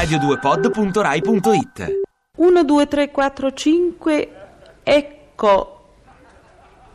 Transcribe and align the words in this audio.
radio2pod.rai.it 0.00 2.06
1, 2.38 2.64
2, 2.64 2.86
3, 2.86 3.10
4, 3.10 3.52
5, 3.52 4.28
ecco 4.82 5.84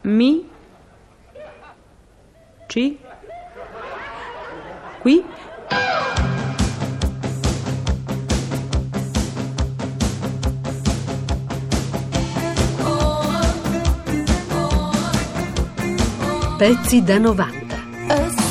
mi 0.02 0.50
ci 2.68 2.98
qui. 5.02 5.24
Pezzi 16.58 17.04
da 17.04 17.20
90. 17.20 18.45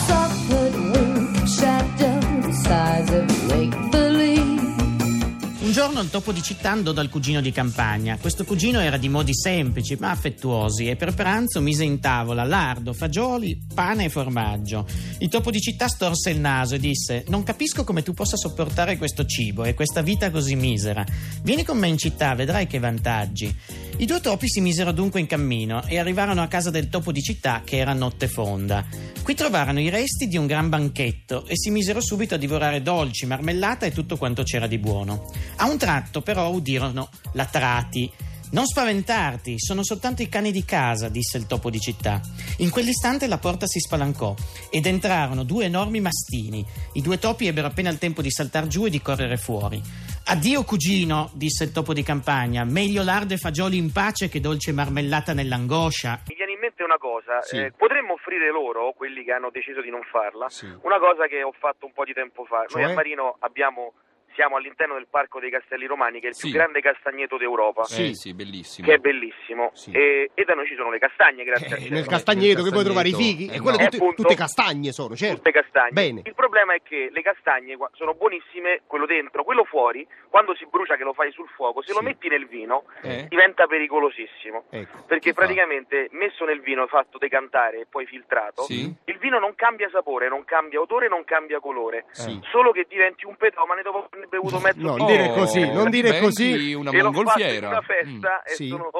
Giorno 5.84 6.00
il 6.00 6.08
topo 6.08 6.32
di 6.32 6.40
città 6.40 6.70
andò 6.70 6.92
dal 6.92 7.10
cugino 7.10 7.42
di 7.42 7.52
campagna. 7.52 8.16
Questo 8.16 8.44
cugino 8.44 8.80
era 8.80 8.96
di 8.96 9.10
modi 9.10 9.34
semplici 9.34 9.96
ma 10.00 10.12
affettuosi 10.12 10.88
e 10.88 10.96
per 10.96 11.12
pranzo 11.12 11.60
mise 11.60 11.84
in 11.84 12.00
tavola 12.00 12.42
lardo, 12.42 12.94
fagioli, 12.94 13.66
pane 13.74 14.04
e 14.04 14.08
formaggio. 14.08 14.86
Il 15.18 15.28
topo 15.28 15.50
di 15.50 15.60
città 15.60 15.86
storse 15.86 16.30
il 16.30 16.40
naso 16.40 16.76
e 16.76 16.78
disse: 16.78 17.24
Non 17.28 17.42
capisco 17.42 17.84
come 17.84 18.02
tu 18.02 18.14
possa 18.14 18.38
sopportare 18.38 18.96
questo 18.96 19.26
cibo 19.26 19.64
e 19.64 19.74
questa 19.74 20.00
vita 20.00 20.30
così 20.30 20.56
misera. 20.56 21.04
Vieni 21.42 21.64
con 21.64 21.76
me 21.76 21.88
in 21.88 21.98
città, 21.98 22.34
vedrai 22.34 22.66
che 22.66 22.78
vantaggi. 22.78 23.54
I 23.96 24.06
due 24.06 24.20
topi 24.20 24.48
si 24.48 24.60
misero 24.60 24.90
dunque 24.90 25.20
in 25.20 25.26
cammino 25.26 25.86
e 25.86 26.00
arrivarono 26.00 26.42
a 26.42 26.48
casa 26.48 26.70
del 26.70 26.88
topo 26.88 27.12
di 27.12 27.22
città 27.22 27.62
che 27.64 27.76
era 27.76 27.92
notte 27.92 28.26
fonda. 28.26 28.84
Qui 29.22 29.34
trovarono 29.34 29.78
i 29.78 29.88
resti 29.88 30.26
di 30.26 30.36
un 30.36 30.46
gran 30.46 30.68
banchetto 30.68 31.46
e 31.46 31.56
si 31.56 31.70
misero 31.70 32.00
subito 32.00 32.34
a 32.34 32.38
divorare 32.38 32.82
dolci, 32.82 33.24
marmellata 33.24 33.86
e 33.86 33.92
tutto 33.92 34.16
quanto 34.16 34.42
c'era 34.42 34.66
di 34.66 34.78
buono. 34.78 35.30
A 35.56 35.70
un 35.70 35.78
tratto 35.78 36.22
però 36.22 36.50
udirono 36.50 37.08
latrati. 37.34 38.10
Non 38.54 38.66
spaventarti, 38.66 39.58
sono 39.58 39.82
soltanto 39.82 40.22
i 40.22 40.28
cani 40.28 40.52
di 40.52 40.64
casa, 40.64 41.08
disse 41.08 41.36
il 41.38 41.48
topo 41.48 41.70
di 41.70 41.80
città. 41.80 42.20
In 42.58 42.70
quell'istante 42.70 43.26
la 43.26 43.38
porta 43.38 43.66
si 43.66 43.80
spalancò 43.80 44.32
ed 44.70 44.86
entrarono 44.86 45.42
due 45.42 45.64
enormi 45.64 45.98
mastini. 45.98 46.64
I 46.92 47.02
due 47.02 47.18
topi 47.18 47.48
ebbero 47.48 47.66
appena 47.66 47.90
il 47.90 47.98
tempo 47.98 48.22
di 48.22 48.30
saltar 48.30 48.68
giù 48.68 48.86
e 48.86 48.90
di 48.90 49.02
correre 49.02 49.38
fuori. 49.38 49.82
Addio 50.26 50.62
cugino, 50.62 51.30
disse 51.34 51.64
il 51.64 51.72
topo 51.72 51.92
di 51.92 52.04
campagna, 52.04 52.62
meglio 52.62 53.02
lardo 53.02 53.34
e 53.34 53.38
fagioli 53.38 53.76
in 53.76 53.90
pace 53.90 54.28
che 54.28 54.38
dolce 54.38 54.70
marmellata 54.70 55.32
nell'angoscia. 55.32 56.22
Mi 56.28 56.36
viene 56.36 56.52
in 56.52 56.60
mente 56.60 56.84
una 56.84 56.96
cosa, 56.98 57.42
Sì. 57.42 57.56
eh, 57.56 57.72
potremmo 57.76 58.12
offrire 58.12 58.52
loro, 58.52 58.92
quelli 58.96 59.24
che 59.24 59.32
hanno 59.32 59.50
deciso 59.50 59.82
di 59.82 59.90
non 59.90 60.02
farla, 60.04 60.48
Sì. 60.48 60.66
una 60.66 61.00
cosa 61.00 61.26
che 61.26 61.42
ho 61.42 61.52
fatto 61.58 61.86
un 61.86 61.92
po' 61.92 62.04
di 62.04 62.12
tempo 62.12 62.44
fa. 62.44 62.64
Cioè? 62.68 62.82
Noi 62.82 62.92
a 62.92 62.94
Marino 62.94 63.36
abbiamo, 63.40 63.94
siamo 64.34 64.56
all'interno 64.56 64.94
del 64.94 65.06
Parco 65.08 65.40
dei 65.40 65.50
Castelli 65.50 65.86
Romani, 65.86 66.20
che 66.20 66.26
è 66.26 66.28
il 66.30 66.34
Sì. 66.34 66.48
più 66.50 66.58
grande 66.58 66.80
castagneto 66.80 67.36
d'Europa, 67.36 67.84
Sì, 67.84 68.14
sì, 68.14 68.34
bellissimo. 68.34 68.86
che 68.86 68.94
è 68.94 68.98
bellissimo, 68.98 69.70
Sì. 69.74 69.90
e, 69.92 70.30
e 70.34 70.44
da 70.44 70.54
noi 70.54 70.66
ci 70.66 70.74
sono 70.74 70.90
le 70.90 70.98
castagne, 70.98 71.44
grazie 71.44 71.66
al 71.66 71.72
Eh, 71.74 71.82
cielo. 71.82 71.94
Nel 71.94 72.06
castagneto 72.06 72.62
che 72.62 72.70
puoi 72.70 72.84
trovare 72.84 73.08
i 73.08 73.14
fighi, 73.14 73.46
eh, 73.48 73.56
e 73.56 73.60
quelle 73.60 73.78
no. 73.78 73.84
tutte, 73.84 73.96
Appunto. 73.96 74.22
tutte 74.22 74.34
castagne 74.34 74.92
sono, 74.92 75.14
certo. 75.16 75.36
Tutte 75.36 75.52
castagne. 75.52 75.90
Bene. 75.92 76.22
Il 76.24 76.34
problema 76.34 76.74
è 76.74 76.82
che 76.82 77.08
le 77.10 77.22
castagne 77.22 77.76
sono 77.92 78.14
buonissime, 78.14 78.82
quello 78.86 79.06
dentro, 79.06 79.44
quello 79.44 79.64
fuori, 79.64 80.06
quando 80.28 80.54
si 80.56 80.66
brucia 80.66 80.96
che 80.96 81.04
lo 81.04 81.12
fai 81.12 81.30
sul 81.32 81.48
fuoco, 81.48 81.82
se 81.82 81.92
lo 81.92 81.98
Sì. 81.98 82.04
metti 82.04 82.28
nel 82.28 82.46
vino 82.46 82.84
Eh? 83.02 83.26
diventa 83.28 83.66
pericolosissimo. 83.66 84.64
Ecco. 84.70 85.04
Perché 85.06 85.28
Che 85.30 85.32
fa? 85.32 85.40
praticamente 85.42 86.08
messo 86.12 86.44
nel 86.44 86.60
vino 86.60 86.86
fatto 86.86 87.18
decantare 87.18 87.80
e 87.80 87.86
poi 87.88 88.06
filtrato, 88.06 88.62
Sì. 88.62 88.92
il 89.04 89.18
vino 89.18 89.38
non 89.38 89.54
cambia 89.54 89.88
sapore, 89.90 90.28
non 90.28 90.44
cambia 90.44 90.80
odore, 90.80 91.08
non 91.08 91.24
cambia 91.24 91.60
colore. 91.60 92.04
Sì. 92.10 92.38
Solo 92.50 92.72
che 92.72 92.86
diventi 92.88 93.24
un 93.26 93.36
petomane 93.36 93.82
dopo 93.82 94.08
bevuto 94.28 94.58
mezzo 94.60 94.80
No, 94.80 94.94
bicchiere. 94.94 95.22
dire 95.22 95.34
così, 95.34 95.60
non 95.70 95.90
dire 95.90 96.10
diventi 96.12 96.24
così. 96.26 96.74
una 96.74 96.90
E 96.90 97.00
l'ho 97.02 97.12
fatto 97.12 97.40
in 97.42 97.64
una 97.64 97.80
festa 97.82 98.42
Mm. 98.42 98.46
e 98.46 98.54
sì. 98.54 98.68
sono 98.68 98.90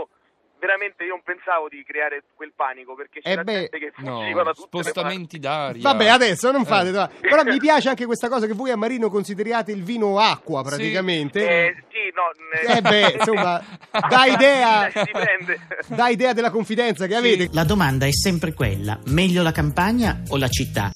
veramente 0.59 1.05
io 1.05 1.11
non 1.11 1.21
pensavo 1.23 1.69
di 1.69 1.85
creare 1.87 2.23
quel 2.35 2.53
panico 2.57 2.95
perché 2.95 3.21
c'era 3.21 3.43
Eh 3.43 3.45
beh, 3.45 3.53
gente 3.71 3.79
che 3.79 3.93
No, 3.99 4.21
da 4.33 4.53
tutte 4.53 4.69
spostamenti 4.83 5.39
d'aria. 5.39 5.83
Vabbè, 5.83 6.09
adesso 6.09 6.51
non 6.53 6.65
fate. 6.65 6.89
Eh. 6.89 7.29
Però 7.29 7.43
mi 7.45 7.59
piace 7.59 7.91
anche 7.91 8.07
questa 8.07 8.31
cosa 8.31 8.47
che 8.47 8.55
voi 8.55 8.71
a 8.71 8.77
Marino 8.77 9.11
consideriate 9.11 9.73
il 9.73 9.83
vino 9.83 10.19
acqua 10.19 10.63
praticamente. 10.63 11.41
parti. 11.41 11.55
Eh, 11.55 11.85
sì, 11.91 12.13
no, 12.15 12.77
Eh 12.77 12.81
beh, 12.81 13.17
insomma, 13.21 13.63
dà 14.09 14.25
idea, 14.25 14.91
dà 15.89 16.09
idea 16.09 16.33
della 16.33 16.51
confidenza 16.51 17.07
che 17.07 17.15
avete. 17.15 17.51
La 17.53 17.65
domanda 17.65 18.07
è 18.07 18.13
sempre 18.13 18.55
quella: 18.55 18.99
meglio 19.09 19.43
la 19.43 19.53
campagna 19.53 20.23
o 20.29 20.39
la 20.39 20.49
città? 20.49 20.91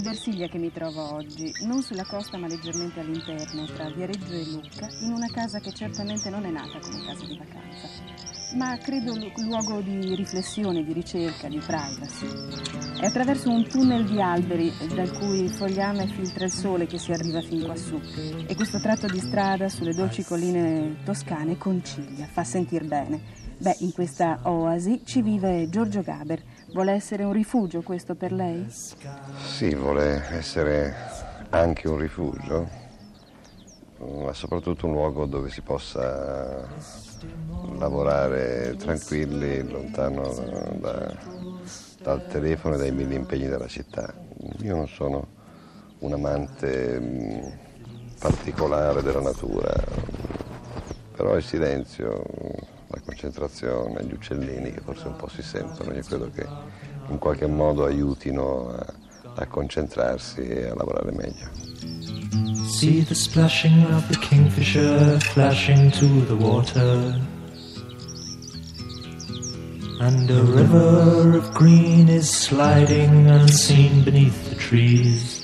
In 0.00 0.02
Versilia 0.02 0.48
che 0.48 0.56
mi 0.56 0.72
trovo 0.72 1.14
oggi, 1.14 1.52
non 1.64 1.82
sulla 1.82 2.06
costa 2.06 2.38
ma 2.38 2.46
leggermente 2.46 3.00
all'interno, 3.00 3.66
tra 3.66 3.90
Viareggio 3.90 4.32
e 4.32 4.46
Lucca, 4.46 4.88
in 5.02 5.12
una 5.12 5.28
casa 5.30 5.60
che 5.60 5.72
certamente 5.72 6.30
non 6.30 6.46
è 6.46 6.50
nata 6.50 6.78
come 6.80 7.04
casa 7.04 7.26
di 7.26 7.36
vacanza, 7.36 7.88
ma 8.56 8.78
credo 8.78 9.14
lu- 9.14 9.30
luogo 9.44 9.82
di 9.82 10.14
riflessione, 10.14 10.82
di 10.84 10.94
ricerca, 10.94 11.48
di 11.48 11.58
privacy. 11.58 12.26
È 12.98 13.04
attraverso 13.04 13.50
un 13.50 13.68
tunnel 13.68 14.06
di 14.06 14.22
alberi 14.22 14.72
dal 14.94 15.12
cui 15.18 15.48
fogliame 15.48 16.06
filtra 16.06 16.46
il 16.46 16.50
sole 16.50 16.86
che 16.86 16.98
si 16.98 17.12
arriva 17.12 17.42
fin 17.42 17.62
quassù 17.62 18.00
e 18.46 18.54
questo 18.54 18.80
tratto 18.80 19.06
di 19.06 19.20
strada 19.20 19.68
sulle 19.68 19.92
dolci 19.92 20.24
colline 20.24 20.96
toscane 21.04 21.58
concilia, 21.58 22.26
fa 22.26 22.42
sentir 22.42 22.86
bene. 22.86 23.40
Beh, 23.60 23.76
in 23.80 23.92
questa 23.92 24.40
oasi 24.44 25.02
ci 25.04 25.20
vive 25.20 25.68
Giorgio 25.68 26.00
Gaber. 26.00 26.42
Vuole 26.72 26.92
essere 26.92 27.24
un 27.24 27.32
rifugio 27.32 27.82
questo 27.82 28.14
per 28.14 28.32
lei? 28.32 28.66
Sì, 28.70 29.74
vuole 29.74 30.24
essere 30.30 30.94
anche 31.50 31.88
un 31.88 31.98
rifugio, 31.98 32.68
ma 33.98 34.32
soprattutto 34.32 34.86
un 34.86 34.92
luogo 34.92 35.26
dove 35.26 35.50
si 35.50 35.60
possa 35.62 36.64
lavorare 37.76 38.76
tranquilli, 38.76 39.68
lontano 39.68 40.32
da- 40.80 41.12
dal 42.02 42.22
telefono 42.26 42.76
e 42.76 42.78
dai 42.78 42.92
mille 42.92 43.14
impegni 43.14 43.48
della 43.48 43.66
città. 43.68 44.14
Io 44.62 44.76
non 44.76 44.86
sono 44.88 45.26
un 45.98 46.12
amante 46.12 46.98
mh, 46.98 47.52
particolare 48.18 49.02
della 49.02 49.20
natura, 49.20 49.72
però 51.16 51.36
il 51.36 51.42
silenzio, 51.42 52.22
concentrazione, 53.04 54.04
gli 54.04 54.12
uccellini 54.12 54.72
che 54.72 54.80
forse 54.80 55.08
un 55.08 55.16
po' 55.16 55.28
si 55.28 55.42
sentono, 55.42 55.92
io 55.92 56.02
credo 56.02 56.30
che 56.34 56.46
in 57.08 57.18
qualche 57.18 57.46
modo 57.46 57.84
aiutino 57.84 58.70
a, 58.70 58.86
a 59.34 59.46
concentrarsi 59.46 60.40
e 60.40 60.66
a 60.66 60.74
lavorare 60.74 61.12
meglio. 61.12 61.48
See 62.66 63.02
the 63.04 63.14
splashing 63.14 63.84
of 63.92 64.06
the 64.08 64.18
kingfisher 64.18 65.18
flashing 65.20 65.90
to 65.92 66.24
the 66.26 66.34
water. 66.34 67.18
And 70.00 70.30
a 70.30 70.42
river 70.42 71.36
of 71.36 71.52
green 71.52 72.08
is 72.08 72.30
sliding 72.30 73.28
unseen 73.28 74.02
beneath 74.02 74.48
the 74.48 74.54
trees. 74.54 75.39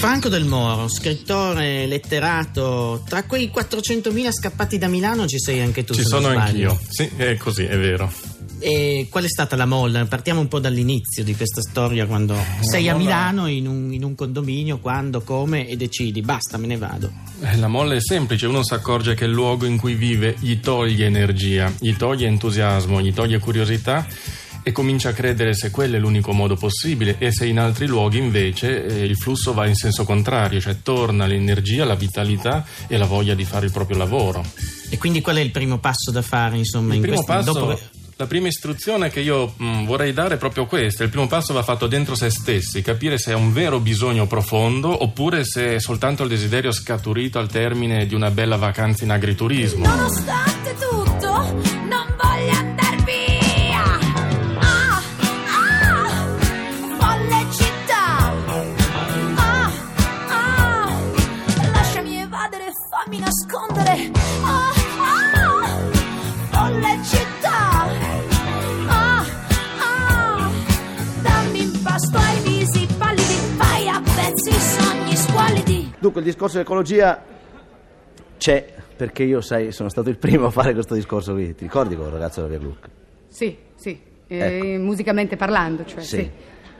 Franco 0.00 0.30
Del 0.30 0.44
Moro, 0.46 0.88
scrittore, 0.88 1.84
letterato, 1.86 3.02
tra 3.06 3.24
quei 3.24 3.50
400.000 3.54 4.28
scappati 4.32 4.78
da 4.78 4.88
Milano 4.88 5.26
ci 5.26 5.38
sei 5.38 5.60
anche 5.60 5.84
tu. 5.84 5.92
Ci 5.92 6.04
sono 6.04 6.28
anch'io. 6.28 6.78
Sì, 6.88 7.10
è 7.16 7.36
così, 7.36 7.64
è 7.64 7.76
vero. 7.76 8.10
E 8.60 9.08
qual 9.10 9.24
è 9.24 9.28
stata 9.28 9.56
la 9.56 9.66
molla? 9.66 10.04
Partiamo 10.06 10.40
un 10.40 10.48
po' 10.48 10.58
dall'inizio 10.58 11.22
di 11.22 11.34
questa 11.36 11.60
storia, 11.60 12.06
quando 12.06 12.34
sei 12.62 12.88
a 12.88 12.92
molla- 12.92 13.04
Milano 13.04 13.46
in 13.46 13.66
un, 13.66 13.92
in 13.92 14.02
un 14.02 14.14
condominio, 14.14 14.78
quando, 14.78 15.20
come 15.20 15.68
e 15.68 15.76
decidi, 15.76 16.22
basta, 16.22 16.56
me 16.56 16.66
ne 16.66 16.78
vado. 16.78 17.12
Eh, 17.42 17.56
La 17.58 17.68
molla 17.68 17.94
è 17.94 18.00
semplice, 18.00 18.46
uno 18.46 18.64
si 18.64 18.72
accorge 18.72 19.12
che 19.14 19.26
il 19.26 19.32
luogo 19.32 19.66
in 19.66 19.76
cui 19.76 19.94
vive 19.94 20.34
gli 20.40 20.60
toglie 20.60 21.04
energia, 21.04 21.70
gli 21.78 21.94
toglie 21.94 22.26
entusiasmo, 22.26 23.02
gli 23.02 23.12
toglie 23.12 23.38
curiosità 23.38 24.06
e 24.70 24.72
comincia 24.72 25.10
a 25.10 25.12
credere 25.12 25.54
se 25.54 25.70
quello 25.70 25.96
è 25.96 25.98
l'unico 25.98 26.32
modo 26.32 26.56
possibile 26.56 27.16
e 27.18 27.30
se 27.32 27.46
in 27.46 27.58
altri 27.58 27.86
luoghi 27.86 28.18
invece 28.18 28.86
eh, 28.86 29.04
il 29.04 29.16
flusso 29.16 29.52
va 29.52 29.66
in 29.66 29.74
senso 29.74 30.04
contrario, 30.04 30.60
cioè 30.60 30.76
torna 30.82 31.26
l'energia, 31.26 31.84
la 31.84 31.94
vitalità 31.94 32.64
e 32.86 32.96
la 32.96 33.06
voglia 33.06 33.34
di 33.34 33.44
fare 33.44 33.66
il 33.66 33.72
proprio 33.72 33.98
lavoro. 33.98 34.44
E 34.88 34.96
quindi 34.96 35.20
qual 35.20 35.36
è 35.36 35.40
il 35.40 35.50
primo 35.50 35.78
passo 35.78 36.10
da 36.10 36.22
fare, 36.22 36.56
insomma, 36.56 36.90
Il 36.90 36.96
in 36.96 37.00
primo 37.02 37.22
questo 37.22 37.32
passo, 37.32 37.52
dopo 37.52 37.78
la 38.16 38.26
prima 38.26 38.48
istruzione 38.48 39.08
che 39.08 39.20
io 39.20 39.54
mh, 39.56 39.86
vorrei 39.86 40.12
dare 40.12 40.34
è 40.34 40.38
proprio 40.38 40.66
questa: 40.66 41.02
il 41.02 41.10
primo 41.10 41.26
passo 41.26 41.52
va 41.52 41.62
fatto 41.62 41.86
dentro 41.86 42.14
se 42.14 42.30
stessi, 42.30 42.82
capire 42.82 43.18
se 43.18 43.32
è 43.32 43.34
un 43.34 43.52
vero 43.52 43.80
bisogno 43.80 44.26
profondo 44.26 45.02
oppure 45.02 45.44
se 45.44 45.76
è 45.76 45.80
soltanto 45.80 46.22
il 46.22 46.28
desiderio 46.28 46.70
scaturito 46.70 47.38
al 47.38 47.48
termine 47.48 48.06
di 48.06 48.14
una 48.14 48.30
bella 48.30 48.56
vacanza 48.56 49.04
in 49.04 49.10
agriturismo. 49.10 49.86
Nonostante 49.86 50.59
Dunque, 76.10 76.22
il 76.28 76.34
discorso 76.34 76.56
di 76.56 76.62
ecologia 76.62 77.22
c'è, 78.36 78.74
perché 78.96 79.22
io, 79.22 79.40
sai, 79.40 79.70
sono 79.70 79.88
stato 79.88 80.08
il 80.08 80.18
primo 80.18 80.46
a 80.46 80.50
fare 80.50 80.72
questo 80.72 80.94
discorso 80.94 81.34
qui. 81.34 81.54
Ti 81.54 81.62
ricordi 81.62 81.94
il 81.94 82.00
ragazzo 82.00 82.40
della 82.40 82.56
Via 82.56 82.66
Gluck? 82.66 82.88
Sì, 83.28 83.56
sì, 83.76 83.96
eh, 84.26 84.76
musicalmente 84.76 85.36
parlando, 85.36 85.84
cioè 85.84 86.02
sì. 86.02 86.18
Ecco. 86.18 86.38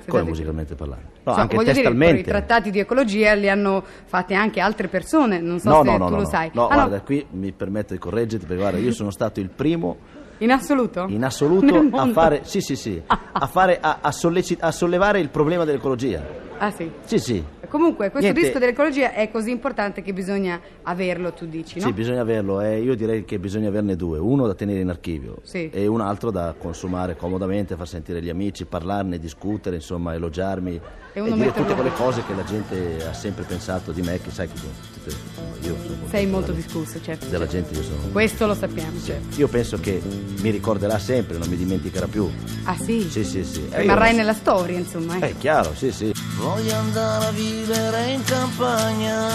Come 0.08 0.22
musicalmente 0.24 0.74
parlando? 0.74 1.04
No, 1.04 1.18
Insomma, 1.18 1.40
anche 1.42 1.54
voglio 1.54 1.70
dire, 1.70 1.82
testalmente. 1.82 2.20
i 2.20 2.24
trattati 2.24 2.70
di 2.72 2.80
ecologia 2.80 3.34
li 3.34 3.48
hanno 3.48 3.84
fatti 4.06 4.34
anche 4.34 4.58
altre 4.58 4.88
persone, 4.88 5.38
non 5.40 5.60
so 5.60 5.68
no, 5.68 5.82
se 5.84 5.90
no, 5.90 5.92
tu 5.92 5.98
no, 6.02 6.10
lo 6.10 6.16
no. 6.22 6.28
sai. 6.28 6.50
No, 6.52 6.66
Ah, 6.66 6.74
guarda, 6.74 7.00
qui 7.02 7.24
mi 7.30 7.52
permetto 7.52 7.92
di 7.92 8.00
correggerti 8.00 8.46
perché 8.46 8.60
guarda, 8.60 8.78
io 8.78 8.90
sono 8.90 9.12
stato 9.12 9.38
il 9.38 9.50
primo 9.50 9.96
in 10.38 10.50
assoluto? 10.50 11.06
in 11.08 11.22
assoluto 11.22 11.86
a 11.92 12.08
fare, 12.08 12.40
sì, 12.42 12.60
sì, 12.60 12.74
sì, 12.74 13.00
a, 13.06 13.46
fare, 13.46 13.78
a, 13.80 13.98
a 14.00 14.10
solleci- 14.10 14.56
a 14.58 14.72
sollevare 14.72 15.20
il 15.20 15.28
problema 15.28 15.64
dell'ecologia. 15.64 16.26
Ah 16.58 16.72
sì. 16.72 16.90
Sì, 17.04 17.18
sì. 17.18 17.44
Comunque, 17.70 18.10
questo 18.10 18.20
Niente. 18.32 18.40
rischio 18.40 18.58
dell'ecologia 18.58 19.12
è 19.12 19.30
così 19.30 19.50
importante 19.50 20.02
che 20.02 20.12
bisogna 20.12 20.60
averlo, 20.82 21.32
tu 21.32 21.46
dici, 21.46 21.78
no? 21.78 21.86
Sì, 21.86 21.92
bisogna 21.92 22.20
averlo. 22.20 22.60
eh, 22.60 22.80
io 22.80 22.94
direi 22.96 23.24
che 23.24 23.38
bisogna 23.38 23.68
averne 23.68 23.94
due: 23.96 24.18
uno 24.18 24.46
da 24.48 24.54
tenere 24.54 24.80
in 24.80 24.88
archivio 24.88 25.36
Sì. 25.42 25.70
e 25.72 25.86
un 25.86 26.00
altro 26.00 26.30
da 26.32 26.54
consumare 26.58 27.16
comodamente, 27.16 27.76
far 27.76 27.86
sentire 27.86 28.20
gli 28.20 28.28
amici, 28.28 28.64
parlarne, 28.64 29.18
discutere, 29.20 29.76
insomma, 29.76 30.14
elogiarmi 30.14 30.80
E 31.12 31.20
uno 31.20 31.34
dire 31.36 31.52
tutte 31.52 31.74
quelle 31.74 31.92
cose 31.92 32.22
che 32.26 32.34
la 32.34 32.44
gente 32.44 33.06
ha 33.08 33.12
sempre 33.12 33.44
pensato 33.44 33.92
di 33.92 34.02
me, 34.02 34.20
che 34.20 34.30
sai 34.30 34.48
che 34.48 34.54
tutte- 34.54 35.16
io 35.62 35.76
sono 35.84 35.96
Sei 36.08 36.26
molto 36.26 36.52
discusso, 36.52 37.00
certo. 37.02 37.26
della 37.26 37.46
gente, 37.46 37.74
io 37.74 37.82
sono. 37.82 37.98
Questo 38.12 38.46
lo 38.46 38.54
sappiamo, 38.54 38.98
certo. 39.00 39.38
Io 39.38 39.46
penso 39.48 39.78
che 39.78 40.00
mi 40.40 40.50
ricorderà 40.50 40.98
sempre, 40.98 41.36
non 41.38 41.48
mi 41.48 41.56
dimenticherà 41.56 42.06
più. 42.08 42.28
Ah 42.64 42.76
sì? 42.76 43.02
Sì, 43.02 43.22
sì, 43.24 43.44
sì. 43.44 43.60
Eh, 43.70 43.74
io- 43.74 43.80
Rimarrai 43.80 44.14
nella 44.14 44.32
storia, 44.32 44.76
insomma. 44.78 45.16
eh. 45.18 45.30
È 45.30 45.34
chiaro, 45.38 45.72
sì, 45.74 45.92
sì. 45.92 46.12
Voglio 46.38 46.74
andare 46.74 47.26
a 47.26 47.30
vivere 47.60 48.12
in 48.12 48.24
campagna. 48.24 49.28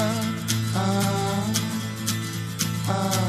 Ah, 0.73 1.43
ah. 2.87 3.23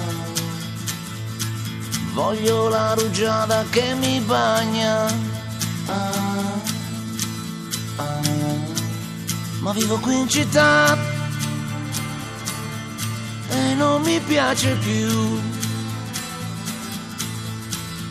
Voglio 2.13 2.69
la 2.69 2.95
rugiada 2.95 3.65
che 3.71 3.95
mi 3.95 4.21
bagna. 4.21 5.07
Ah. 5.87 6.35
Ma 9.61 9.73
vivo 9.73 9.99
qui 9.99 10.17
in 10.17 10.29
città 10.29 10.97
e 13.51 13.75
non 13.75 14.01
mi 14.03 14.21
piace 14.21 14.77
più. 14.77 15.41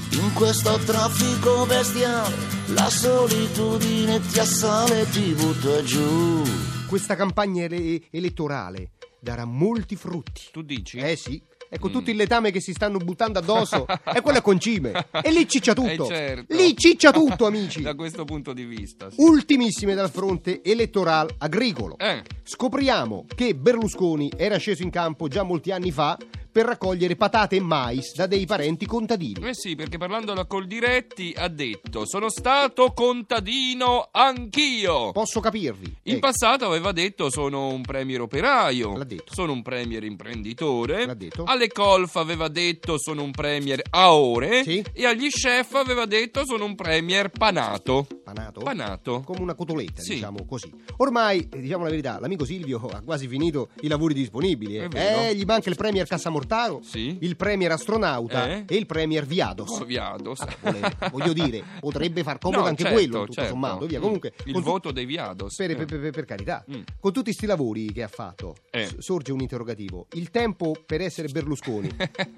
In 0.09 0.33
questo 0.33 0.77
traffico 0.85 1.65
bestiale, 1.65 2.35
la 2.67 2.89
solitudine 2.89 4.19
ti 4.27 4.39
assale 4.39 5.01
e 5.01 5.09
ti 5.09 5.33
butta 5.33 5.81
giù. 5.83 6.43
Questa 6.87 7.15
campagna 7.15 7.63
ele- 7.63 8.01
elettorale 8.11 8.91
darà 9.19 9.45
molti 9.45 9.95
frutti. 9.95 10.43
Tu 10.51 10.61
dici? 10.61 10.97
Eh 10.99 11.15
sì. 11.15 11.41
Ecco 11.75 11.89
Mm. 11.89 11.91
tutto 11.91 12.09
il 12.09 12.15
letame 12.15 12.51
che 12.51 12.61
si 12.61 12.71
stanno 12.73 12.97
buttando 12.97 13.39
addosso 13.39 13.85
è 13.87 14.21
quello 14.21 14.37
a 14.37 14.41
concime. 14.41 15.07
E 15.21 15.31
lì 15.31 15.47
ciccia 15.47 15.73
tutto. 15.73 16.09
Eh, 16.09 16.15
certo. 16.15 16.55
Lì 16.55 16.75
ciccia 16.75 17.11
tutto, 17.11 17.45
amici. 17.45 17.81
Da 17.81 17.95
questo 17.95 18.23
punto 18.25 18.53
di 18.53 18.63
vista. 18.65 19.09
sì. 19.11 19.17
Ultimissime 19.19 19.93
dal 19.93 20.09
fronte 20.09 20.61
elettorale 20.63 21.35
agricolo. 21.39 21.97
Eh. 21.97 22.23
Scopriamo 22.43 23.25
che 23.35 23.53
Berlusconi 23.55 24.31
era 24.37 24.57
sceso 24.57 24.83
in 24.83 24.89
campo 24.89 25.27
già 25.27 25.43
molti 25.43 25.71
anni 25.71 25.91
fa 25.91 26.17
per 26.55 26.65
raccogliere 26.67 27.17
patate 27.17 27.57
e 27.57 27.59
mais 27.59 28.13
da 28.15 28.27
dei 28.27 28.45
parenti 28.45 28.85
contadini. 28.85 29.45
Eh 29.45 29.53
sì, 29.53 29.75
perché 29.75 29.97
parlando 29.97 30.31
alla 30.31 30.45
Coldiretti 30.45 31.33
ha 31.35 31.49
detto 31.49 32.05
sono 32.05 32.29
stato 32.29 32.93
contadino 32.93 34.07
anch'io. 34.11 35.11
Posso 35.11 35.41
capirvi. 35.41 35.93
In 36.03 36.13
Ecco. 36.15 36.27
passato 36.27 36.65
aveva 36.65 36.93
detto 36.93 37.29
sono 37.29 37.67
un 37.67 37.81
premier 37.81 38.21
operaio, 38.21 38.95
L'ha 38.95 39.03
detto. 39.03 39.33
sono 39.33 39.51
un 39.51 39.61
premier 39.61 40.05
imprenditore, 40.05 41.05
L'ha 41.05 41.13
detto. 41.13 41.43
alle 41.43 41.64
Colf 41.67 42.15
aveva 42.15 42.47
detto 42.47 42.97
sono 42.97 43.23
un 43.23 43.31
premier 43.31 43.81
a 43.91 44.13
ore 44.13 44.63
Sì. 44.63 44.83
e 44.93 45.05
agli 45.05 45.29
chef 45.29 45.73
aveva 45.75 46.05
detto 46.05 46.45
sono 46.45 46.65
un 46.65 46.75
premier 46.75 47.29
panato. 47.29 48.07
Panato? 48.23 48.61
Panato. 48.61 49.21
Come 49.25 49.39
una 49.41 49.53
cotoletta, 49.55 50.01
Sì. 50.01 50.15
diciamo 50.15 50.45
così. 50.45 50.71
Ormai, 50.97 51.47
eh, 51.51 51.59
diciamo 51.61 51.83
la 51.83 51.89
verità, 51.89 52.19
l'amico 52.19 52.45
Silvio 52.45 52.77
ha 52.91 53.01
quasi 53.01 53.27
finito 53.27 53.69
i 53.81 53.87
lavori 53.87 54.13
disponibili. 54.13 54.77
Eh. 54.77 54.89
Eh, 54.93 55.35
gli 55.35 55.43
manca 55.45 55.69
il 55.69 55.75
premier 55.75 56.07
Cassamortaro, 56.07 56.81
Sì. 56.83 57.17
il 57.21 57.35
premier 57.35 57.71
astronauta 57.71 58.47
Eh? 58.49 58.65
e 58.67 58.75
il 58.75 58.85
premier 58.85 59.25
Viados. 59.25 59.69
Oh, 59.79 59.85
Viados. 59.85 60.39
Ah, 60.41 61.09
voglio 61.11 61.33
dire, 61.33 61.63
potrebbe 61.79 62.23
far 62.23 62.37
comodo 62.39 62.61
No, 62.63 62.67
anche 62.67 62.83
certo, 62.83 62.97
quello, 62.97 63.19
tutto 63.21 63.33
certo. 63.33 63.49
sommato. 63.51 63.85
Via. 63.85 63.99
Mm. 63.99 64.01
Comunque, 64.01 64.33
il 64.45 64.53
con 64.53 64.63
tu- 64.63 64.69
voto 64.69 64.91
dei 64.91 65.05
Viados. 65.05 65.55
per, 65.55 65.71
Eh. 65.71 65.75
per- 65.75 65.99
per- 65.99 66.11
per 66.11 66.25
carità, 66.25 66.63
Mm. 66.69 66.81
con 66.99 67.11
tutti 67.11 67.25
questi 67.25 67.45
lavori 67.45 67.91
che 67.91 68.03
ha 68.03 68.07
fatto, 68.07 68.55
Eh. 68.71 68.89
sorge 68.99 69.31
un 69.31 69.41
interrogativo. 69.41 70.07
Il 70.13 70.31
tempo 70.31 70.75
per 70.85 71.01
essere 71.01 71.27
Berlusconi, 71.27 71.53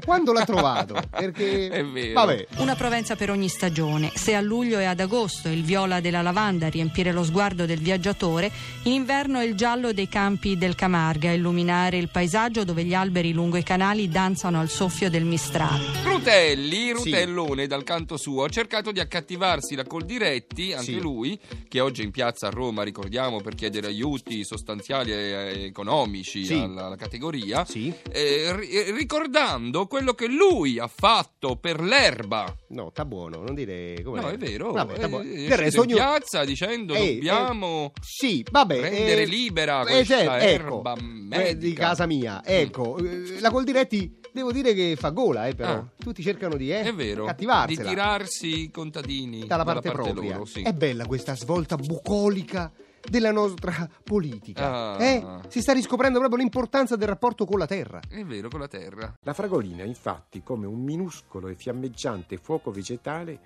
quando 0.06 0.32
l'ha 0.34 0.46
trovato? 0.46 0.96
Perché, 1.10 1.70
È 1.70 1.84
vero. 1.86 2.14
vabbè, 2.14 2.48
Una 2.58 2.76
Provenza 2.76 3.16
per 3.16 3.30
ogni 3.32 3.48
stagione. 3.50 4.12
Se 4.16 4.34
a 4.36 4.42
luglio 4.42 4.80
e 4.80 4.86
ad 4.86 5.00
agosto 5.00 5.50
il 5.50 5.64
viola 5.64 6.00
della 6.00 6.22
lavanda 6.22 6.68
riempire 6.68 7.12
lo 7.12 7.24
sguardo 7.24 7.66
del 7.66 7.80
viaggiatore, 7.80 8.52
in 8.84 8.94
inverno 8.94 9.40
è 9.40 9.46
il 9.46 9.56
giallo 9.56 9.94
dei 9.94 10.08
campi 10.10 10.58
del 10.58 10.76
Camarga 10.76 11.30
a 11.30 11.34
illuminare 11.34 11.98
il 11.98 12.10
paesaggio 12.10 12.64
dove 12.64 12.84
gli 12.84 12.94
alberi 12.94 13.32
lungo 13.32 13.58
i 13.58 13.64
canali 13.64 14.10
danzano 14.10 14.60
al 14.60 14.70
soffio 14.70 15.10
del 15.10 15.24
mistrale. 15.26 15.84
Rutelli, 16.04 16.92
Rutellone 16.92 17.68
dal 17.68 17.84
canto 17.84 18.18
suo, 18.18 18.44
ha 18.44 18.50
cercato 18.50 18.92
di 18.92 19.00
accattivarsi 19.00 19.76
la 19.76 19.84
Coldiretti, 19.86 20.74
anche 20.74 20.86
Sì. 20.86 21.00
lui, 21.00 21.40
che 21.68 21.80
oggi 21.80 22.02
è 22.02 22.06
in 22.06 22.12
piazza 22.12 22.48
a 22.48 22.50
Roma, 22.50 22.84
ricordiamo, 22.84 23.40
per 23.42 23.56
chiedere 23.56 23.88
aiuti 23.88 24.44
sostanziali 24.44 25.12
e 25.14 25.66
economici 25.66 26.46
Sì. 26.46 26.54
alla, 26.54 26.86
alla 26.88 26.96
categoria, 26.96 27.64
sì. 27.66 27.94
eh, 28.12 28.56
eh, 28.70 28.92
ricordando 28.98 29.88
quello 29.88 30.14
che 30.14 30.28
lui 30.28 30.80
ha 30.80 30.88
fatto 30.88 31.56
per 31.56 31.80
l'erba. 31.80 32.54
No, 32.70 32.90
sta 32.92 33.06
buono, 33.06 33.42
non 33.42 33.54
dire 33.56 34.02
come 34.04 34.20
No, 34.20 34.28
è 34.30 34.38
vero. 34.38 34.72
Vabbè, 34.72 34.96
sta 34.96 35.06
eh, 35.06 35.10
buono. 35.10 35.24
sceso 35.24 35.56
resto 35.56 35.84
in 35.84 35.90
ognuno- 35.92 35.96
piazza 36.04 36.44
dicendo 36.44 36.94
Eh, 36.96 37.14
dobbiamo 37.14 37.94
Sì, 38.02 38.46
vabbè. 38.50 38.80
rendere 38.82 39.22
eh, 39.22 39.26
libera 39.26 39.82
eh, 39.84 39.86
questa 39.86 40.18
certo, 40.18 40.32
erba 40.34 40.94
ecco, 40.94 41.02
medica. 41.04 41.46
eh, 41.46 41.58
di 41.58 41.74
casa 41.74 42.06
mia. 42.06 42.42
Ecco, 42.44 42.98
eh, 42.98 43.40
la 43.40 43.52
Coldiretti 43.52 44.20
devo 44.34 44.52
dire 44.52 44.74
che 44.74 44.96
fa 44.98 45.10
gola, 45.10 45.48
eh, 45.48 45.56
però. 45.56 45.70
Ah. 45.70 45.88
Tutti 45.98 46.22
cercano 46.22 46.56
di, 46.58 46.72
eh, 46.72 46.82
È 46.82 46.94
vero, 46.94 47.34
di 47.66 47.76
tirarsi 47.78 48.62
i 48.64 48.72
contadini 48.72 49.46
dalla 49.48 49.64
parte, 49.64 49.92
propria. 49.92 50.34
loro, 50.34 50.46
sì. 50.46 50.62
È 50.62 50.74
bella 50.74 51.06
questa 51.06 51.36
svolta 51.36 51.76
bucolica 51.76 52.72
della 53.10 53.32
nostra 53.32 53.90
politica. 54.04 54.96
Ah. 54.96 55.04
eh? 55.04 55.40
Si 55.48 55.62
sta 55.62 55.74
riscoprendo 55.74 56.20
proprio 56.20 56.40
l'importanza 56.40 56.96
del 56.96 57.08
rapporto 57.08 57.46
con 57.46 57.60
la 57.60 57.66
terra. 57.66 58.00
È 58.08 58.24
vero, 58.24 58.50
con 58.50 58.60
la 58.60 58.68
terra. 58.68 59.14
La 59.22 59.34
fragolina, 59.34 59.84
infatti, 59.84 60.44
come 60.44 60.68
un 60.68 60.82
minuscolo 60.84 61.48
e 61.48 61.56
fiammeggiante 61.56 62.38
fuoco 62.38 62.72
vegetale 62.72 63.40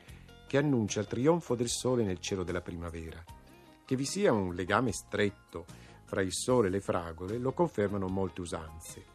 che 0.47 0.57
annuncia 0.57 0.99
il 0.99 1.07
trionfo 1.07 1.55
del 1.55 1.69
sole 1.69 2.03
nel 2.03 2.19
cielo 2.19 2.43
della 2.43 2.61
primavera. 2.61 3.23
Che 3.85 3.95
vi 3.95 4.05
sia 4.05 4.33
un 4.33 4.53
legame 4.53 4.91
stretto 4.91 5.65
fra 6.03 6.21
il 6.21 6.33
sole 6.33 6.67
e 6.67 6.71
le 6.71 6.81
fragole 6.81 7.37
lo 7.37 7.53
confermano 7.53 8.07
molte 8.07 8.41
usanze. 8.41 9.05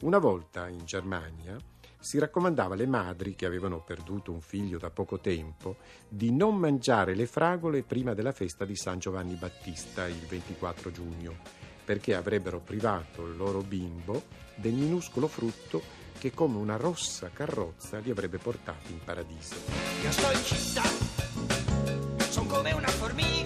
Una 0.00 0.18
volta 0.18 0.68
in 0.68 0.84
Germania 0.84 1.56
si 2.02 2.18
raccomandava 2.18 2.74
alle 2.74 2.86
madri 2.86 3.36
che 3.36 3.46
avevano 3.46 3.80
perduto 3.80 4.32
un 4.32 4.40
figlio 4.40 4.76
da 4.76 4.90
poco 4.90 5.20
tempo 5.20 5.76
di 6.08 6.32
non 6.32 6.56
mangiare 6.56 7.14
le 7.14 7.26
fragole 7.26 7.84
prima 7.84 8.12
della 8.12 8.32
festa 8.32 8.64
di 8.64 8.74
San 8.74 8.98
Giovanni 8.98 9.34
Battista 9.34 10.08
il 10.08 10.26
24 10.28 10.90
giugno, 10.90 11.36
perché 11.84 12.16
avrebbero 12.16 12.58
privato 12.58 13.24
il 13.24 13.36
loro 13.36 13.60
bimbo 13.60 14.24
del 14.56 14.72
minuscolo 14.72 15.28
frutto 15.28 15.80
che 16.18 16.32
come 16.32 16.58
una 16.58 16.76
rossa 16.76 17.30
carrozza 17.32 17.98
li 17.98 18.10
avrebbe 18.10 18.38
portati 18.38 18.92
in 18.92 18.98
paradiso. 19.04 19.54
Io 20.02 20.10
sto 20.10 20.32
in 20.32 20.44
città, 20.44 20.82
sono 22.30 22.46
come 22.48 22.72
una 22.72 22.88
formica 22.88 23.41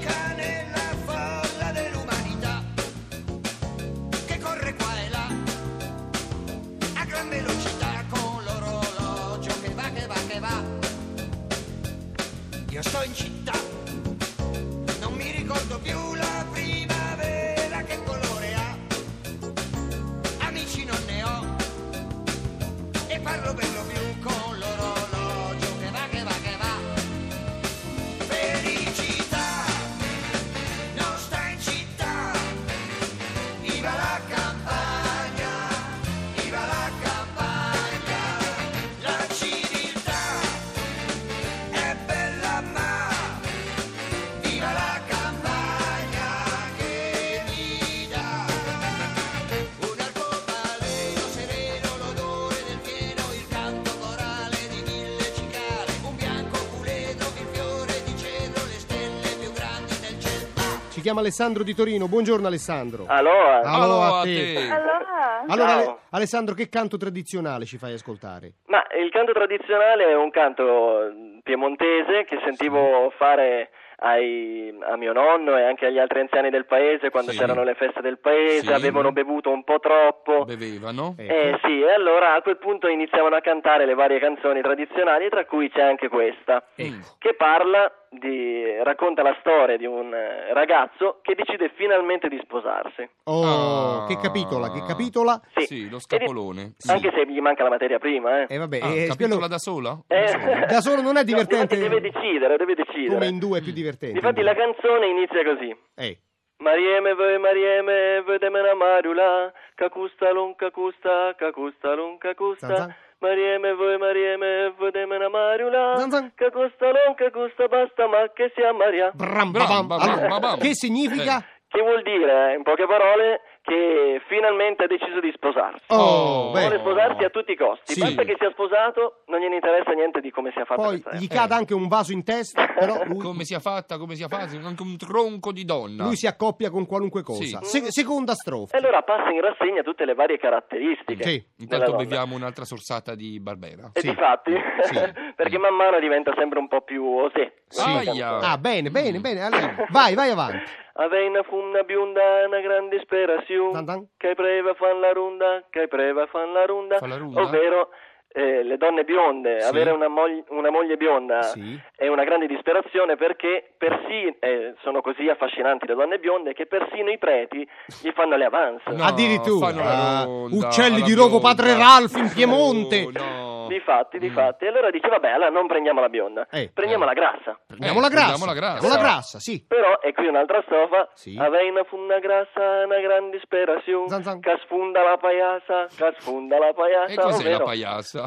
chiama 61.07 61.21
Alessandro 61.21 61.63
di 61.63 61.73
Torino. 61.73 62.09
Buongiorno 62.09 62.49
Alessandro. 62.49 63.05
Allora. 63.07 63.61
Allo 63.61 64.01
a 64.03 64.23
te. 64.25 64.57
Allora? 64.69 65.45
Allora. 65.47 65.73
Ale- 65.75 65.97
Alessandro, 66.11 66.53
che 66.57 66.69
canto 66.69 66.97
tradizionale 66.97 67.65
ci 67.65 67.79
fai 67.79 67.93
ascoltare? 67.93 68.55
Ma 68.67 68.83
il 68.99 69.09
canto 69.11 69.31
tradizionale 69.31 70.07
è 70.09 70.17
un 70.17 70.31
canto 70.31 71.07
eh, 71.07 71.39
piemontese 71.45 72.25
che 72.25 72.41
sentivo 72.45 73.13
fare 73.17 73.71
ai- 73.99 74.77
a 74.83 74.97
mio 74.97 75.13
nonno 75.13 75.57
e 75.57 75.63
anche 75.63 75.87
agli 75.87 75.99
altri 76.01 76.19
anziani 76.21 76.51
del 76.51 76.67
paese 76.67 77.11
quando 77.11 77.31
Sì. 77.31 77.39
c'erano 77.39 77.63
le 77.63 77.75
feste 77.75 78.01
del 78.01 78.19
paese, 78.19 78.67
Sì. 78.67 78.73
avevano 78.73 79.13
bevuto 79.13 79.51
un 79.51 79.63
po' 79.63 79.79
troppo. 79.79 80.45
Bevevano? 80.45 81.15
Eh 81.19 81.57
sì, 81.63 81.83
e 81.83 81.93
allora 81.93 82.35
a 82.35 82.43
quel 82.43 82.59
punto 82.59 82.89
iniziavano 82.89 83.37
a 83.37 83.41
cantare 83.41 83.87
le 83.87 83.95
varie 83.95 84.19
canzoni 84.19 84.61
tradizionali, 84.61 85.29
tra 85.29 85.45
cui 85.47 85.71
c'è 85.71 85.83
anche 85.83 86.09
questa, 86.09 86.65
che 86.75 87.35
parla 87.37 87.91
di 88.11 88.83
racconta 88.83 89.23
la 89.23 89.37
storia 89.41 89.77
di 89.77 89.87
un 89.87 90.13
eh, 90.15 90.53
ragazzo 90.53 91.19
che 91.23 91.35
decide 91.35 91.71
finalmente 91.75 92.29
di 92.29 92.39
sposarsi. 92.43 93.09
Oh, 93.25 94.05
che 94.07 94.17
capitola, 94.19 94.71
che 94.71 94.83
capitola? 94.87 95.41
Sì, 95.57 95.89
lo 95.91 95.99
scapolone. 95.99 96.75
Anche 96.89 97.11
se 97.15 97.27
gli 97.27 97.41
manca 97.41 97.63
la 97.65 97.71
materia 97.71 97.99
prima, 97.99 98.43
eh. 98.43 98.47
E 98.49 98.59
vabbè, 98.59 98.79
Ah, 98.83 98.95
eh, 98.95 99.07
capitola 99.07 99.47
da 99.49 99.59
sola? 99.59 99.99
Eh. 100.09 100.67
da 100.69 100.81
solo 100.81 101.03
non 101.03 101.17
è 101.17 101.21
No, 101.21 101.25
divertente 101.25 101.77
difatti 101.77 101.95
deve 101.95 102.01
decidere, 102.11 102.57
deve 102.57 102.75
decidere. 102.75 103.15
come 103.15 103.27
in 103.27 103.39
due 103.39 103.59
è 103.59 103.63
più 103.63 103.73
divertente. 103.73 104.15
Difatti 104.21 104.43
la 104.43 104.55
canzone 104.55 105.07
inizia 105.07 105.43
così. 105.45 105.77
Eh. 105.97 106.19
Marieme, 106.59 107.13
voi 107.15 107.39
Marieme, 107.39 108.23
vedeme 108.23 108.61
una 108.61 108.75
marula, 108.75 109.53
cacusta 109.75 110.31
lun 110.33 110.55
cacusta, 110.57 111.35
cacusta 111.37 111.95
lun 111.95 112.17
cacusta. 112.17 112.67
Zan, 112.67 112.77
zan. 112.77 112.95
Marieme, 113.19 113.73
voi 113.75 113.97
Marieme, 113.99 114.75
vedeme 114.79 115.17
una 115.17 115.29
marula, 115.31 115.97
Zan, 115.97 116.11
zan. 116.11 116.33
cacusta 116.35 116.87
lun 116.93 117.15
cacusta, 117.17 117.67
basta 117.67 118.07
ma 118.07 118.29
che 118.35 118.53
sia 118.55 118.73
Maria. 118.75 119.11
Bram, 119.15 119.53
Bram, 119.53 119.67
babam. 119.67 119.87
babam, 119.89 120.09
Allora, 120.11 120.29
babam. 120.29 120.59
che 120.61 120.75
significa? 120.75 121.43
Che 121.69 121.83
vuol 121.83 122.03
dire, 122.03 122.55
in 122.55 122.63
poche 122.63 122.87
parole, 122.87 123.41
che 123.61 124.23
finalmente 124.29 124.85
ha 124.85 124.87
deciso 124.87 125.19
di 125.21 125.33
sposarsi. 125.35 125.83
Oh, 125.89 126.53
beh. 126.53 126.61
Vuole 126.61 126.79
sposarsi 126.79 127.25
a 127.25 127.29
tutti 127.31 127.53
i 127.53 127.57
costi. 127.57 127.93
Sì. 127.95 128.01
Basta 128.01 128.23
che 128.23 128.37
sia 128.39 128.51
sposato, 128.53 129.23
non 129.27 129.41
gliene 129.41 129.57
interessa 129.57 129.91
niente 129.91 130.21
di 130.21 130.31
come 130.31 130.53
sia 130.55 130.65
fatta 130.65 130.81
Poi 130.81 131.01
questa 131.03 131.19
gli 131.19 131.25
epoca. 131.25 131.41
cade 131.41 131.55
anche 131.55 131.75
un 131.75 131.89
vaso 131.89 132.13
in 132.13 132.23
testa, 132.23 132.67
però 132.79 133.03
lui, 133.05 133.19
Come 133.19 133.43
sia 133.45 133.59
fatta, 133.59 133.99
come 133.99 134.15
sia 134.15 134.29
fatta, 134.29 134.57
anche 134.65 134.83
un 134.83 134.97
tronco 134.97 135.51
di 135.51 135.65
donna. 135.65 136.05
lui 136.05 136.15
si 136.15 136.29
accoppia 136.29 136.71
con 136.71 136.87
qualunque 136.87 137.23
cosa. 137.25 137.59
Sì. 137.63 137.81
Se- 137.81 137.91
seconda 137.91 138.33
E 138.33 138.37
strofa. 138.37 138.77
allora 138.77 139.03
passa 139.03 139.31
in 139.31 139.41
rassegna 139.41 139.83
tutte 139.83 140.05
le 140.05 140.15
varie 140.15 140.39
caratteristiche 140.39 141.23
Sì. 141.25 141.31
della 141.35 141.45
Intanto 141.59 141.85
donna. 141.91 141.97
beviamo 142.05 142.37
un'altra 142.37 142.65
sorsata 142.65 143.17
di 143.17 143.41
Barbera. 143.41 143.91
E 143.93 144.01
Sì. 144.01 144.09
difatti, 144.11 144.53
Sì. 144.83 144.95
perché 145.35 145.59
man 145.59 145.75
mano 145.75 145.99
diventa 145.99 146.33
sempre 146.39 146.61
un 146.61 146.69
po' 146.69 146.83
più 146.83 147.05
osè. 147.05 147.53
Sì. 147.67 147.83
Aia. 147.83 148.39
Ah, 148.39 148.57
bene, 148.57 148.91
bene, 148.91 149.19
bene. 149.19 149.43
Allora, 149.43 149.75
vai, 149.91 150.15
vai 150.15 150.31
avanti. 150.31 150.85
Avei 150.99 151.27
una 151.29 151.43
fumna 151.43 151.83
bionda, 151.83 152.47
una 152.47 152.61
grande 152.61 152.97
disperazione, 152.97 154.09
che 154.17 154.35
preva 154.35 154.73
fan 154.75 154.99
la 155.01 155.13
runda, 155.13 155.63
che 155.69 155.89
preva 155.89 156.27
fan 156.27 156.53
la 156.53 156.65
runda, 156.65 156.97
Fa 156.97 157.07
la 157.07 157.17
runda? 157.19 157.43
ovvero 157.43 157.91
eh, 158.37 158.63
le 158.63 158.77
donne 158.77 159.05
bionde, 159.05 159.61
Sì. 159.61 159.69
avere 159.69 159.91
una, 159.93 160.09
moglie- 160.09 160.45
una 160.51 160.71
moglie 160.71 160.97
bionda 160.99 161.41
Sì. 161.43 161.81
è 161.97 162.07
una 162.09 162.23
grande 162.25 162.47
disperazione 162.47 163.17
perché 163.17 163.73
persino, 163.79 164.35
eh, 164.41 164.75
sono 164.83 165.01
così 165.01 165.27
affascinanti 165.29 165.87
le 165.87 165.95
donne 165.95 166.19
bionde 166.19 166.53
che 166.53 166.67
persino 166.67 167.11
i 167.11 167.17
preti 167.19 167.67
gli 168.03 168.11
fanno 168.13 168.37
le 168.37 168.45
avance. 168.45 168.83
No, 168.91 169.05
Addirittura. 169.05 169.69
fanno 169.69 169.83
la 169.83 170.19
Ah, 170.21 170.25
ronda 170.25 170.67
uccelli 170.67 171.01
di 171.03 171.15
rogo 171.15 171.41
padre 171.41 171.75
Ralph 171.77 172.15
in 172.17 172.31
Piemonte. 172.35 173.05
Oh, 173.07 173.11
no. 173.11 173.55
Difatti, 173.69 174.19
difatti. 174.21 174.65
E 174.65 174.69
allora 174.69 174.91
dice, 174.91 175.09
vabbè, 175.09 175.29
allora 175.29 175.51
non 175.51 175.67
prendiamo 175.67 176.01
la 176.01 176.09
bionda, 176.09 176.47
Eh, 176.53 176.71
prendiamo 176.73 177.03
eh. 177.03 177.07
la 177.09 177.13
grassa. 177.15 177.59
Prendiamo 177.67 177.99
Eh, 177.99 178.03
la 178.03 178.09
grassa. 178.09 178.27
prendiamo 178.37 178.47
la 178.53 178.59
grassa. 178.61 178.79
Prendiamo 178.79 179.03
la 179.05 179.11
grassa, 179.11 179.39
sì. 179.41 179.65
Però, 179.67 179.99
e 180.01 180.13
qui 180.13 180.27
un'altra 180.29 180.63
strofa, 180.67 181.09
Sì. 181.15 181.37
avei 181.37 181.69
una 181.71 181.83
funna 181.83 182.19
grassa, 182.21 182.85
una 182.85 183.01
grande 183.01 183.37
disperazione, 183.39 184.09
Zan 184.09 184.23
zan. 184.23 184.41
che 184.41 184.57
sfonda 184.63 185.03
la 185.03 185.17
paiasa, 185.17 185.87
che 185.97 186.15
sfonda 186.21 186.59
la 186.59 186.73
paiasa, 186.75 187.13
E 187.13 187.17
cos'è 187.17 187.43
la 187.43 187.49
ovvero 187.57 187.65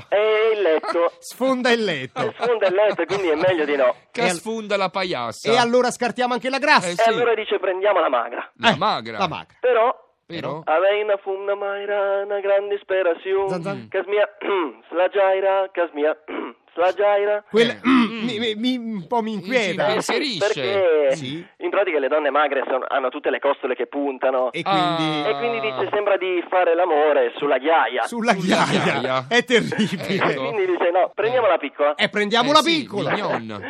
è 0.08 0.52
il 0.54 0.62
letto, 0.62 1.12
Sfonda 1.20 1.72
il 1.72 1.84
letto. 1.84 2.34
sfonda 2.40 2.68
il 2.68 2.74
letto, 2.74 3.06
quindi 3.06 3.28
è 3.30 3.36
meglio 3.36 3.66
di 3.66 3.76
no. 3.76 3.96
Che 4.12 4.30
sfonda 4.30 4.78
la 4.78 4.90
paiasa. 4.90 5.52
E 5.52 5.58
allora 5.58 5.92
scartiamo 5.92 6.34
anche 6.34 6.50
la 6.50 6.60
grassa. 6.60 6.88
Eh, 6.88 6.92
E 6.92 6.96
sì. 6.96 7.10
allora 7.10 7.34
dice 7.34 7.60
prendiamo 7.60 8.00
la 8.00 8.10
magra. 8.10 8.52
La 8.58 8.72
Eh, 8.74 8.78
magra. 8.78 9.18
La 9.18 9.28
magra. 9.28 9.56
Però, 9.60 10.08
Però? 10.26 10.62
avei 10.66 11.02
una 11.02 11.18
funna 11.18 11.56
maira, 11.56 12.24
una 12.24 12.40
grande 12.40 12.76
disperazione, 12.76 13.50
Zan 13.50 13.62
zan. 13.64 13.88
che 13.90 14.02
smia, 14.04 14.28
slagiaira, 14.90 15.70
che 15.72 15.88
smia, 15.92 16.16
slagiaira. 16.74 17.44
Quella 17.50 17.74
Eh. 17.74 17.80
mm, 17.88 18.24
mi, 18.26 18.40
mi- 18.40 18.56
mi- 18.56 18.78
un 18.78 19.08
po' 19.08 19.22
mi 19.22 19.34
inquieta. 19.34 19.86
Perché 20.40 21.16
Sì. 21.16 21.46
in 21.58 21.70
pratica 21.70 22.00
le 22.00 22.08
donne 22.08 22.30
magre 22.30 22.64
sono- 22.68 22.86
hanno 22.88 23.10
tutte 23.10 23.30
le 23.30 23.40
costole 23.40 23.76
che 23.76 23.88
puntano. 23.88 24.52
E 24.52 24.62
quindi 24.64 25.28
E 25.30 25.34
quindi 25.38 25.60
dice 25.62 25.90
sembra 25.92 26.18
di 26.18 26.44
fare 26.50 26.76
l'amore 26.76 27.34
sulla 27.38 27.58
ghiaia. 27.58 28.04
sulla 28.04 28.34
Sulla 28.34 28.64
ghiaia. 28.70 29.00
ghiaia. 29.00 29.26
È 29.30 29.44
terribile. 29.44 30.32
E 30.32 30.36
quindi 30.36 30.66
dice 30.66 30.92
no, 30.92 31.12
prendiamo 31.14 31.48
la 31.48 31.58
piccola. 31.58 31.96
E 31.96 32.10
prendiamo 32.10 32.50
Eh 32.50 32.54
la 32.54 32.62
sì, 32.62 32.80
piccola. 32.82 33.14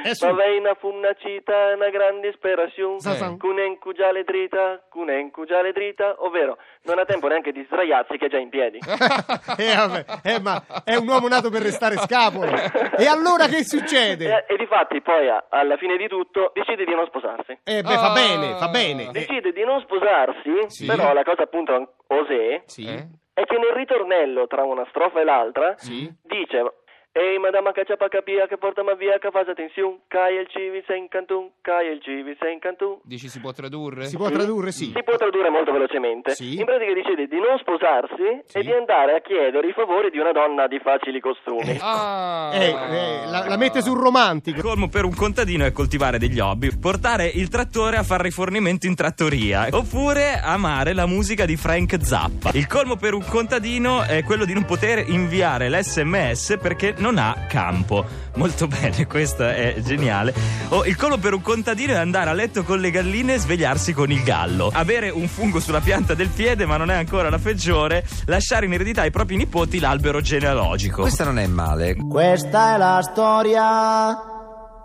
Eh, 0.03 0.15
su. 0.15 0.25
Avei 0.25 0.57
una 0.57 0.75
fumnacita, 0.79 1.73
una 1.75 1.89
grande 1.89 2.29
disperazione, 2.29 2.97
un 2.99 3.77
cugiale 3.79 4.23
drita, 4.23 4.81
con 4.89 5.07
un 5.09 5.31
cugiale 5.31 5.71
drita, 5.71 6.15
ovvero 6.19 6.57
non 6.83 6.99
ha 6.99 7.05
tempo 7.05 7.27
neanche 7.27 7.51
di 7.51 7.63
sdraiarsi 7.65 8.17
che 8.17 8.25
è 8.25 8.29
già 8.29 8.37
in 8.37 8.49
piedi. 8.49 8.79
Eh, 9.59 9.75
vabbè, 9.75 10.05
eh, 10.23 10.39
ma 10.39 10.63
è 10.83 10.95
un 10.95 11.07
uomo 11.07 11.27
nato 11.27 11.49
per 11.49 11.61
restare 11.61 11.97
scapolo. 11.97 12.47
E 12.97 13.05
allora 13.07 13.45
che 13.47 13.63
succede? 13.63 14.45
E, 14.45 14.53
e 14.53 14.57
difatti 14.57 15.01
poi 15.01 15.29
a- 15.29 15.45
alla 15.49 15.77
fine 15.77 15.97
di 15.97 16.07
tutto 16.07 16.51
decide 16.53 16.85
di 16.85 16.93
non 16.93 17.05
sposarsi. 17.07 17.57
Eh, 17.63 17.81
beh, 17.81 17.95
fa 17.95 18.11
Ah. 18.11 18.13
bene, 18.13 18.55
fa 18.57 18.67
bene. 18.69 19.03
Eh, 19.09 19.11
Decide 19.11 19.51
di 19.51 19.63
non 19.63 19.79
sposarsi, 19.81 20.51
Sì. 20.67 20.85
però 20.85 21.13
la 21.13 21.23
cosa 21.23 21.43
appunto 21.43 21.95
osè 22.07 22.61
sì. 22.65 22.85
Eh? 22.85 23.07
è 23.33 23.45
che 23.45 23.57
nel 23.57 23.71
ritornello 23.73 24.47
tra 24.47 24.63
una 24.63 24.85
strofa 24.89 25.21
e 25.21 25.23
l'altra 25.23 25.73
Sì. 25.77 26.11
dice 26.23 26.78
Ehi 27.11 27.39
madama 27.39 27.71
caccia 27.71 27.97
capia 27.97 28.45
che 28.45 28.57
porta 28.57 28.83
ma 28.83 28.93
via 28.93 29.17
che 29.17 29.29
fa 29.31 29.39
attenzione 29.41 30.05
cai 30.07 30.35
il 30.37 30.47
civi 30.47 30.83
sei 30.85 30.99
in 30.99 31.07
cantun 31.09 31.49
cai 31.59 31.89
il 31.89 31.99
civi 32.03 32.37
sei 32.39 32.53
in 32.53 32.59
cantun 32.59 32.99
Dici 33.03 33.27
si 33.27 33.39
può 33.39 33.51
tradurre? 33.51 34.05
Si 34.05 34.15
può 34.15 34.29
tradurre, 34.29 34.71
sì. 34.71 34.93
si 34.95 35.01
può 35.03 35.17
tradurre 35.17 35.49
molto 35.49 35.71
velocemente 35.71 36.35
Sì. 36.35 36.59
in 36.59 36.65
pratica 36.65 36.93
decide 36.93 37.25
di 37.25 37.39
non 37.41 37.57
sposarsi 37.57 38.45
Sì. 38.45 38.59
e 38.59 38.61
di 38.61 38.71
andare 38.71 39.15
a 39.17 39.21
chiedere 39.21 39.67
i 39.67 39.73
favori 39.73 40.11
di 40.11 40.19
una 40.19 40.31
donna 40.31 40.67
di 40.67 40.79
facili 40.79 41.19
costumi 41.19 41.77
Ah. 41.81 42.51
Eh, 42.53 42.69
eh, 42.69 43.25
la, 43.25 43.45
la 43.47 43.57
mette 43.57 43.81
sul 43.81 43.97
romantico. 43.97 44.61
colmo 44.61 44.87
per 44.87 45.03
un 45.05 45.15
contadino 45.15 45.65
è 45.65 45.71
coltivare 45.71 46.19
degli 46.19 46.39
hobby, 46.39 46.77
portare 46.77 47.25
il 47.25 47.49
trattore 47.49 47.97
a 47.97 48.03
fare 48.03 48.21
rifornimento 48.23 48.85
in 48.85 48.93
trattoria, 48.95 49.67
oppure 49.71 50.39
amare 50.39 50.93
la 50.93 51.07
musica 51.07 51.45
di 51.45 51.55
Frank 51.57 51.97
Zappa. 52.03 52.51
Il 52.53 52.67
colmo 52.67 52.97
per 52.97 53.13
un 53.15 53.25
contadino 53.25 54.03
è 54.03 54.23
quello 54.23 54.45
di 54.45 54.53
non 54.53 54.65
poter 54.65 55.09
inviare 55.09 55.69
l'SMS 55.69 56.57
perché 56.61 56.93
non 56.99 57.17
ha 57.17 57.45
campo. 57.47 58.05
Molto 58.35 58.67
bene, 58.69 59.07
questa 59.07 59.55
è 59.55 59.75
geniale. 59.83 60.33
O 60.69 60.85
il 60.85 60.95
colmo 60.95 61.17
per 61.17 61.33
un 61.33 61.41
contadino 61.41 61.93
è 61.93 61.97
andare 61.97 62.29
a 62.29 62.33
letto 62.33 62.63
con 62.63 62.79
le 62.79 62.91
galline 62.91 63.33
e 63.33 63.37
svegliarsi 63.39 63.93
con 63.93 64.11
il 64.11 64.23
gallo. 64.23 64.69
Avere 64.73 65.09
un 65.09 65.27
fungo 65.27 65.59
sulla 65.59 65.81
pianta 65.81 66.13
del 66.13 66.29
piede, 66.29 66.65
ma 66.65 66.77
non 66.77 66.91
è 66.91 66.95
ancora 66.95 67.29
la 67.29 67.39
peggiore, 67.39 68.05
lasciare 68.25 68.65
in 68.65 68.73
eredità 68.73 69.01
ai 69.01 69.11
propri 69.11 69.35
nipoti 69.35 69.79
l'albero 69.79 70.21
genealogico. 70.21 71.01
Questa 71.01 71.23
non 71.23 71.39
è 71.39 71.47
male. 71.47 71.95
Questa 71.95 72.75
è 72.75 72.77
la 72.77 73.01
storia 73.01 74.17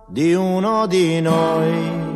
di 0.08 0.34
uno 0.34 0.86
di 0.86 1.20
noi. 1.20 2.12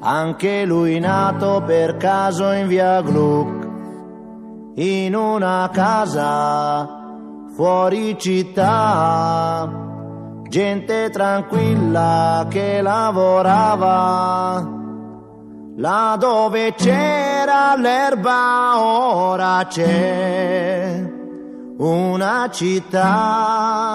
Anche 0.00 0.64
lui 0.64 0.98
nato 0.98 1.62
per 1.64 1.96
caso 1.96 2.50
in 2.52 2.66
via 2.66 3.00
Gluck, 3.00 3.68
in 4.74 5.14
una 5.14 5.70
casa 5.72 7.03
fuori 7.54 8.18
città. 8.18 9.70
Gente 10.48 11.10
tranquilla 11.10 12.46
che 12.50 12.80
lavorava. 12.82 14.70
Là 15.76 16.16
dove 16.18 16.74
c'era 16.74 17.74
l'erba 17.76 18.80
ora 18.80 19.66
c'è 19.68 21.02
una 21.78 22.48
città. 22.50 23.94